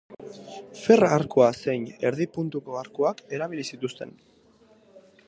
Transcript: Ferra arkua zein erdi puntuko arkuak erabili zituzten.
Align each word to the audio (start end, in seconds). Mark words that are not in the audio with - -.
Ferra 0.83 1.09
arkua 1.17 1.49
zein 1.65 1.85
erdi 2.11 2.27
puntuko 2.39 2.79
arkuak 2.83 3.21
erabili 3.39 3.67
zituzten. 3.73 4.15